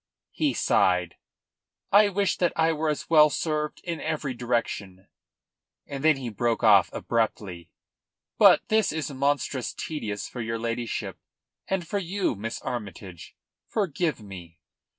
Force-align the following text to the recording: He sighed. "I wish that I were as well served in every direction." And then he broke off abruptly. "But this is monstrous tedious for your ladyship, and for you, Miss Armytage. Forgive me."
He 0.31 0.55
sighed. 0.55 1.17
"I 1.91 2.09
wish 2.09 2.37
that 2.39 2.53
I 2.55 2.73
were 2.73 2.89
as 2.89 3.07
well 3.07 3.29
served 3.29 3.81
in 3.83 4.01
every 4.01 4.33
direction." 4.33 5.07
And 5.85 6.03
then 6.03 6.17
he 6.17 6.29
broke 6.29 6.63
off 6.63 6.91
abruptly. 6.91 7.69
"But 8.39 8.67
this 8.69 8.91
is 8.91 9.11
monstrous 9.11 9.75
tedious 9.75 10.27
for 10.27 10.41
your 10.41 10.57
ladyship, 10.57 11.19
and 11.67 11.87
for 11.87 11.99
you, 11.99 12.33
Miss 12.35 12.59
Armytage. 12.63 13.35
Forgive 13.67 14.21
me." 14.21 14.57